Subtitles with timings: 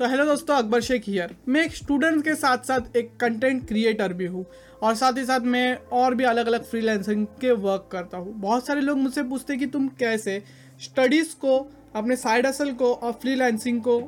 [0.00, 4.12] तो हेलो दोस्तों, अकबर शेख हियर मैं एक स्टूडेंट के साथ साथ एक कंटेंट क्रिएटर
[4.12, 4.44] भी हूँ
[4.82, 8.66] और साथ ही साथ मैं और भी अलग अलग फ्रीलांसिंग के वर्क करता हूँ। बहुत
[8.66, 10.42] सारे लोग मुझसे पूछते कि तुम कैसे
[10.80, 11.58] स्टडीज़ को,
[11.96, 14.00] अपने साइड असल को और फ्रीलांसिंग को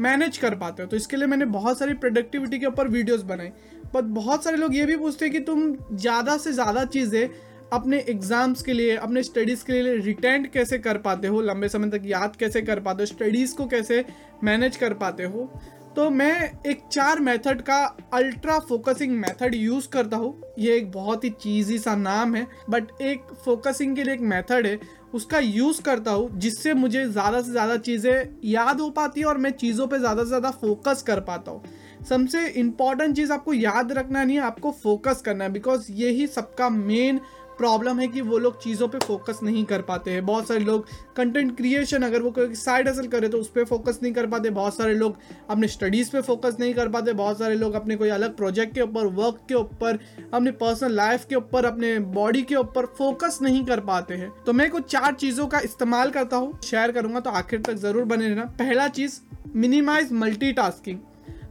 [0.00, 0.88] मैनेज कर पाते हो?
[0.88, 3.52] तो इसके लिए मैंने बहुत सारी प्रोडक्टिविटी के ऊपर वीडियोस बनाई।
[3.94, 7.28] बट बहुत सारे लोग ये भी पूछते हैं कि तुम ज़्यादा से ज़्यादा चीज़ें
[7.72, 11.40] अपने एग्ज़ाम्स के लिए, अपने स्टडीज़ के लिए रिटेंड कैसे कर पाते हो?
[11.42, 13.06] लंबे समय तक याद कैसे कर पाते हो?
[13.06, 14.04] स्टडीज़ को कैसे
[14.44, 15.50] मैनेज कर पाते हो?
[15.96, 17.76] तो मैं एक चार मेथड का
[18.14, 23.00] अल्ट्रा फोकसिंग मेथड यूज़ करता हूँ। ये एक बहुत ही चीज़ी सा नाम है बट
[23.02, 24.78] एक फोकसिंग के लिए एक मेथड है।
[25.14, 29.38] उसका यूज़ करता हूँ, जिससे मुझे ज़्यादा से ज़्यादा चीज़ें याद हो पाती है और
[29.38, 31.62] मैं चीज़ों पे ज़्यादा से ज़्यादा फोकस कर पाता हूँ।
[32.08, 36.68] सबसे इंपॉर्टेंट चीज़ आपको याद रखना नहीं है, आपको फोकस करना है बिकॉज़ यही सबका
[36.70, 37.20] मेन
[37.58, 40.86] प्रॉब्लम है कि वो लोग चीज़ों पे फोकस नहीं कर पाते हैं। बहुत सारे लोग
[41.16, 44.50] कंटेंट क्रिएशन अगर वो कोई साइड हसल करे तो उस पर फोकस नहीं कर पाते।
[44.52, 45.16] बहुत सारे लोग
[45.50, 48.80] अपने स्टडीज़ पे फोकस नहीं कर पाते। बहुत सारे लोग अपने कोई अलग प्रोजेक्ट के
[48.80, 49.98] ऊपर वर्क के ऊपर,
[50.34, 54.52] अपने पर्सनल लाइफ के ऊपर, अपने बॉडी के ऊपर फोकस नहीं कर पाते हैं। तो
[54.52, 58.28] मैं कुछ चार चीज़ों का इस्तेमाल करता हूँ शेयर करूँगा तो आखिर तक ज़रूर बने
[58.28, 59.20] रहना। पहला चीज़
[59.56, 60.98] मिनिमाइज मल्टीटास्किंग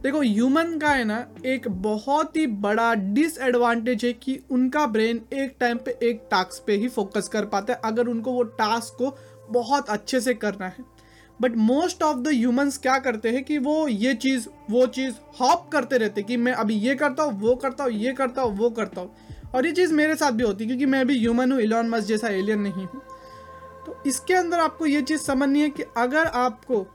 [0.06, 5.56] देखो ह्यूमन का है ना, एक बहुत ही बड़ा डिसएडवांटेज है कि उनका ब्रेन एक
[5.60, 9.16] टाइम पे एक टास्क पे ही फोकस कर पाता है, अगर उनको वो टास्क को
[9.50, 10.84] बहुत अच्छे से करना है।
[11.40, 15.68] But most of the humans क्या करते हैं कि वो ये चीज़, वो चीज़ हॉप
[15.72, 18.70] करते रहते कि मैं अभी ये करता हूँ, वो करता हूँ, ये करता हूँ, वो
[18.70, 19.14] करता हूँ।
[19.54, 22.04] और ये चीज़ मेरे साथ भी होती है, क्योंकि मैं भी ह्यूमन हूँ इलॉन मस
[22.04, 23.02] जैसा एलियन नहीं हूँ।
[23.86, 26.86] तो इसके अंदर आपको ये चीज़ समझनी है कि अगर आपको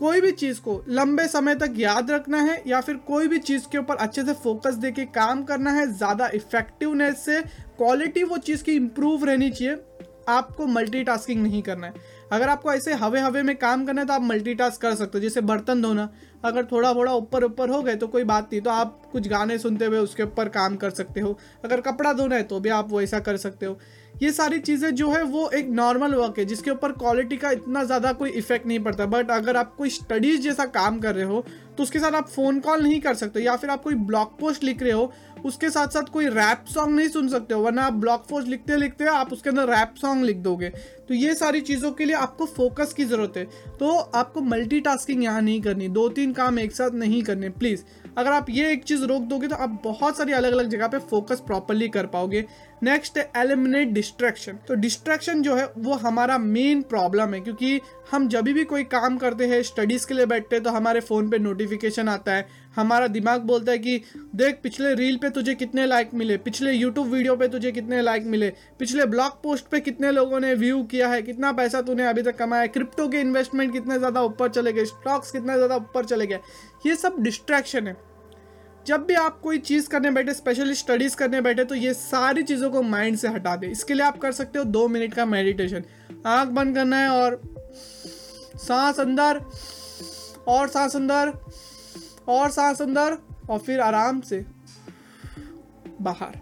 [0.00, 3.66] कोई भी चीज़ को लंबे समय तक याद रखना है या फिर कोई भी चीज़
[3.72, 8.38] के ऊपर अच्छे से फोकस दे के काम करना है, ज़्यादा इफेक्टिवनेस से क्वालिटी वो
[8.38, 9.76] चीज़ की इम्प्रूव रहनी चाहिए।
[10.28, 11.94] आपको मल्टीटास्किंग नहीं करना है।
[12.32, 15.22] अगर आपको ऐसे हवे हवे में काम करना है तो आप मल्टीटास्क कर सकते हो,
[15.22, 16.08] जैसे बर्तन धोना।
[16.42, 19.58] अगर थोड़ा थोड़ा ऊपर ऊपर हो गए तो कोई बात नहीं तो आप कुछ गाने
[19.58, 22.92] सुनते हुए उसके ऊपर काम कर सकते हो। अगर कपड़ा धोना है तो भी आप
[22.92, 23.78] वैसा कर सकते हो।
[24.14, 27.84] ये सारी चीज़ें जो है वो एक नॉर्मल वर्क है, जिसके ऊपर क्वालिटी का इतना
[27.84, 31.44] ज़्यादा कोई इफ़ेक्ट नहीं पड़ता। बट अगर आप कोई स्टडीज़ जैसा काम कर रहे हो
[31.70, 34.64] तो उसके साथ आप फ़ोन कॉल नहीं कर सकते या फिर आप कोई ब्लॉग पोस्ट
[34.64, 35.12] लिख रहे हो,
[35.44, 38.76] उसके साथ साथ कोई रैप सॉन्ग नहीं सुन सकते हो, वरना आप ब्लॉग पोस्ट लिखते
[38.76, 40.68] लिखते आप उसके अंदर रैप सॉन्ग लिख दोगे।
[41.08, 43.44] तो ये सारी चीज़ों के लिए आपको फोकस की ज़रूरत है।
[43.80, 47.82] तो आपको मल्टीटास्किंग यहाँ नहीं करनी दो तीन काम एक साथ नहीं करने प्लीज़
[48.18, 50.98] अगर आप ये एक चीज़ रोक दोगे तो आप बहुत सारी अलग अलग जगह पे
[51.00, 52.44] फोकस प्रॉपरली कर पाओगे।
[52.82, 57.80] नेक्स्ट है एलिमिनेट डिस्ट्रैक्शन तो डिस्ट्रैक्शन जो है, वो हमारा मेन प्रॉब्लम है, क्योंकि
[58.12, 61.28] हम जब भी कोई काम करते हैं स्टडीज़ के लिए बैठते हैं तो हमारे फ़ोन
[61.30, 63.96] पे नोटिफिकेशन आता है। हमारा दिमाग बोलता है कि
[64.34, 68.24] देख, पिछले रील पे तुझे कितने लाइक मिले, पिछले यूट्यूब वीडियो पे तुझे कितने लाइक
[68.26, 72.22] मिले, पिछले ब्लॉग पोस्ट पे कितने लोगों ने व्यू किया है, कितना पैसा तूने अभी
[72.22, 76.04] तक कमाया है क्रिप्टो के इन्वेस्टमेंट कितने ज़्यादा ऊपर चले गए स्टॉक्स कितने ज़्यादा ऊपर
[76.04, 76.40] चले गए,
[76.86, 77.96] ये सब डिस्ट्रैक्शन है।
[78.86, 82.70] जब भी आप कोई चीज़ करने बैठे स्पेशली स्टडीज़ करने बैठे तो ये सारी चीज़ों
[82.70, 85.84] को माइंड से हटा दे। इसके लिए आप कर सकते हो दो मिनट का मेडिटेशन
[86.26, 87.40] आँख बंद करना है और
[88.58, 89.40] सांस अंदर,
[90.48, 91.32] और सांस अंदर
[92.30, 93.18] और सांस अंदर
[93.50, 94.44] और फिर आराम से
[96.00, 96.38] बाहर।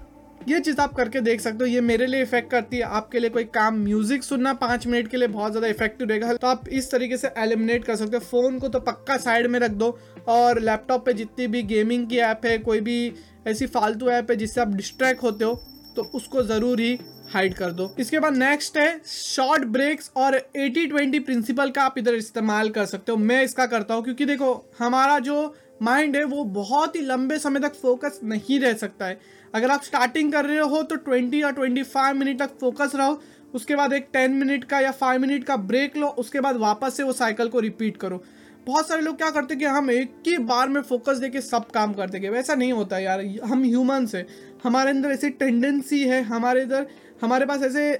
[0.48, 3.30] ये चीज़ आप करके देख सकते हो। ये मेरे लिए इफ़ेक्ट करती है। आपके लिए
[3.30, 6.90] कोई काम म्यूज़िक सुनना पाँच मिनट के लिए बहुत ज़्यादा इफ़ेक्टिव रहेगा। तो आप इस
[6.90, 10.60] तरीके से एलिमिनेट कर सकते हो। फ़ोन को तो पक्का साइड में रख दो और
[10.60, 13.12] लैपटॉप पे जितनी भी गेमिंग की ऐप है, कोई भी
[13.46, 15.60] ऐसी फालतू ऐप है जिससे आप डिस्ट्रैक्ट होते हो
[15.96, 16.98] तो उसको ज़रूर ही
[17.32, 21.98] हाइड कर दो। इसके बाद नेक्स्ट है शॉर्ट ब्रेक्स और 80 20 प्रिंसिपल का आप
[21.98, 26.24] इधर इस्तेमाल कर सकते हो। मैं इसका करता हूँ क्योंकि देखो, हमारा जो माइंड है,
[26.24, 29.20] वो बहुत ही लंबे समय तक फोकस नहीं रह सकता है।
[29.54, 33.20] अगर आप स्टार्टिंग कर रहे हो तो 20 या 25 मिनट तक फोकस रहो,
[33.54, 36.96] उसके बाद एक 10 मिनट का या 5 मिनट का ब्रेक लो, उसके बाद वापस
[36.96, 38.22] से वो साइकिल को रिपीट करो।
[38.66, 41.70] बहुत सारे लोग क्या करते हैं कि हम एक ही बार में फोकस देके सब
[41.70, 44.26] काम कर देंगे वैसा नहीं होता यार, हम ह्यूमन्स हैं,
[44.64, 46.86] हमारे अंदर ऐसी टेंडेंसी है, हमारे इधर,
[47.22, 47.92] हमारे पास ऐसे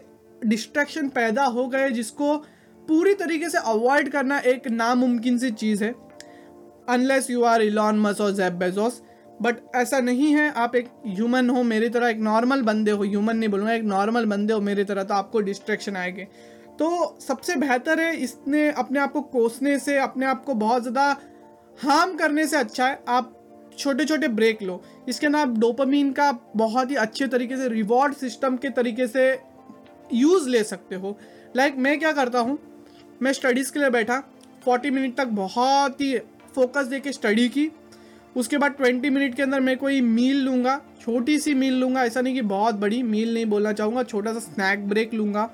[0.47, 2.37] डिस्ट्रैक्शन पैदा हो गए जिसको
[2.89, 5.95] पूरी तरीके से अवॉइड करना एक नामुमकिन सी चीज़ है।
[6.89, 9.01] अनलेस यू आर इलॉन मस और जैब बेजोस
[9.43, 13.37] बट ऐसा नहीं है आप एक ह्यूमन हो मेरी तरह एक नॉर्मल बंदे हो ह्यूमन
[13.37, 16.25] नहीं बोलूँगा एक नॉर्मल बंदे हो मेरी तरह तो आपको डिस्ट्रैक्शन आएँगे।
[16.79, 21.05] तो सबसे बेहतर है इसने अपने आप को कोसने से अपने आप को बहुत ज़्यादा
[21.79, 23.35] हार्म करने से अच्छा है। आप
[23.79, 28.15] छोटे छोटे ब्रेक लो। इसके अंदर आप डोपामीन का बहुत ही अच्छे तरीके से रिवॉर्ड
[28.15, 29.31] सिस्टम के तरीके से
[30.13, 31.17] यूज़ ले सकते हो।
[31.57, 32.59] लाइक like, मैं क्या करता हूँ
[33.23, 34.23] मैं स्टडीज़ के लिए बैठा
[34.69, 36.15] 40 मिनट तक बहुत ही
[36.55, 37.71] फोकस दे के स्टडी की।
[38.37, 42.21] उसके बाद 20 मिनट के अंदर मैं कोई मील लूँगा, छोटी सी मील लूँगा, ऐसा
[42.21, 45.51] नहीं कि बहुत बड़ी मील नहीं बोलना चाहूँगा, छोटा सा स्नैक ब्रेक लूँगा।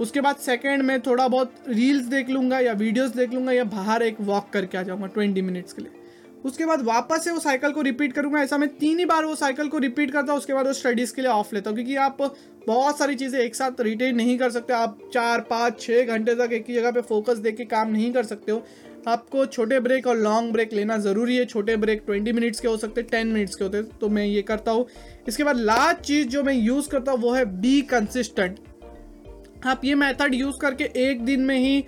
[0.00, 4.02] उसके बाद सेकेंड में थोड़ा बहुत रील्स देख लूँगा या वीडियोस देख लूँगा या बाहर
[4.02, 6.00] एक वॉक करके आ जाऊँगा ट्वेंटी मिनट्स के लिए।
[6.44, 9.34] उसके बाद वापस से वो साइकिल को रिपीट करूँगा, ऐसा मैं तीन ही बार वो
[9.34, 11.96] साइकिल को रिपीट करता हूँ, उसके बाद वो स्टडीज़ के लिए ऑफ़ लेता हूँ, क्योंकि
[11.96, 12.22] आप
[12.66, 16.52] बहुत सारी चीज़ें एक साथ रिटेन नहीं कर सकते, आप चार, पाँच छः घंटे तक
[16.52, 18.64] एक ही जगह पे फोकस दे के काम नहीं कर सकते हो।
[19.08, 22.76] आपको छोटे ब्रेक और लॉन्ग ब्रेक लेना ज़रूरी है। छोटे ब्रेक ट्वेंटी मिनट्स के हो
[22.76, 24.86] सकते हैं टेन मिनट्स के होते हैं। तो मैं ये करता हूँ।
[25.28, 28.58] इसके बाद लास्ट चीज़ जो मैं यूज़ करता हूँ, वो है बी कंसिस्टेंट
[29.66, 31.84] आप ये मेथड यूज़ करके एक दिन में ही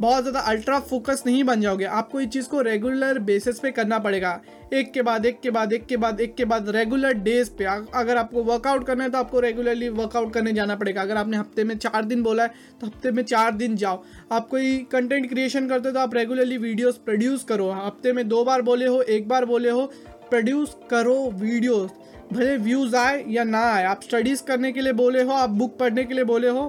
[0.00, 3.98] बहुत ज़्यादा अल्ट्रा फोकस नहीं बन जाओगे। आपको इस चीज़ को रेगुलर बेसिस पे करना
[3.98, 4.40] पड़ेगा।
[4.74, 7.64] एक के बाद, एक के बाद, एक के बाद, एक के बाद रेगुलर डेज़ पे।
[7.64, 11.64] अगर आपको वर्कआउट करना है तो आपको रेगुलरली वर्कआउट करने जाना पड़ेगा। अगर आपने हफ़्ते
[11.64, 14.02] में चार दिन बोला है तो हफ़्ते में चार दिन जाओ।
[14.32, 18.44] आप कोई कंटेंट क्रिएशन करते हो तो आप रेगुलरली वीडियोस प्रोड्यूस करो। हफ़्ते में दो
[18.44, 19.86] बार बोले हो, एक बार बोले हो
[20.30, 21.90] प्रोड्यूस करो वीडियोस
[22.32, 25.78] भले व्यूज़ आए या ना आए, आप स्टडीज़ करने के लिए बोले हो, आप बुक
[25.78, 26.64] पढ़ने के लिए बोले हो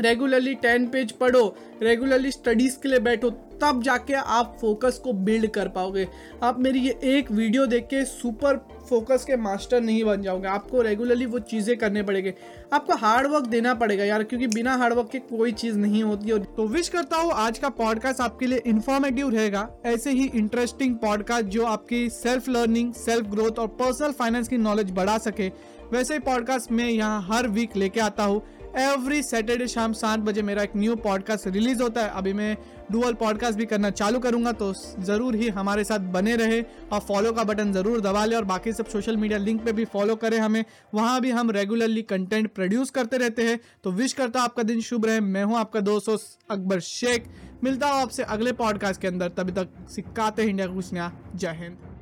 [0.00, 5.46] रेगुलरली टेन पेज पढ़ो, रेगुलरली स्टडीज़ के लिए बैठो, तब जाके आप फोकस को बिल्ड
[5.46, 6.06] कर पाओगे।
[6.42, 8.56] आप मेरी ये एक वीडियो देख के सुपर
[8.88, 12.34] फोकस के मास्टर नहीं बन जाओगे। आपको रेगुलरली वो चीज़ें करने पड़ेंगे।
[12.72, 16.30] आपको हार्ड वर्क देना पड़ेगा यार, क्योंकि बिना हार्ड वर्क के कोई चीज़ नहीं होती।
[16.30, 20.96] है तो विश करता हूँ आज का पॉडकास्ट आपके लिए इन्फॉर्मेटिव रहेगा। ऐसे ही इंटरेस्टिंग
[20.96, 25.48] पॉडकास्ट जो आपकी सेल्फ लर्निंग सेल्फ ग्रोथ और पर्सनल फाइनेंस की नॉलेज बढ़ा सके।
[25.92, 28.42] वैसे ही पॉडकास्ट मैं यहाँ हर वीक लेके आता हूँ।
[28.76, 32.56] एवरी सैटरडे शाम सात बजे मेरा एक न्यू पॉडकास्ट रिलीज़ होता है। अभी मैं
[32.92, 36.60] डुअल पॉडकास्ट भी करना चालू करूँगा तो ज़रूर ही हमारे साथ बने रहे
[36.92, 39.84] और फॉलो का बटन ज़रूर दबा ले और बाकी सब सोशल मीडिया लिंक पे भी
[39.86, 40.64] फॉलो करें हमें।
[40.94, 44.80] वहाँ भी हम रेगुलरली कंटेंट प्रोड्यूस करते रहते हैं। तो विश करता हूँ आपका दिन
[44.82, 47.28] शुभ रहे। मैं हूँ आपका दोस्त अकबर शेख।
[47.64, 51.95] मिलता हूँ आपसे अगले पॉडकास्ट के अंदर। तभी तक सिक्काते इंडिया कुछ नया। जय हिंद।